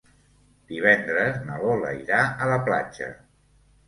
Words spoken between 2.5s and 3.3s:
la platja.